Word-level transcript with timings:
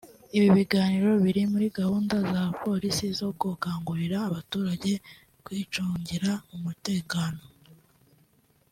Ibi 0.37 0.47
biganiro 0.57 1.09
biri 1.23 1.41
muri 1.51 1.67
gahunda 1.79 2.15
za 2.31 2.43
Polisi 2.63 3.05
zo 3.19 3.29
gukangurira 3.41 4.17
abaturage 4.27 4.91
kwicungira 5.45 6.29
umutekano 6.55 7.41